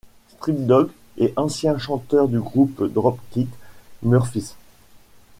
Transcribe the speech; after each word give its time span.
Street 0.29 0.53
Dogs 0.65 0.89
et 1.19 1.31
ancien 1.35 1.77
chanteur 1.77 2.27
du 2.27 2.39
groupe 2.39 2.91
Dropkick 2.91 3.49
Murphys. 4.01 4.55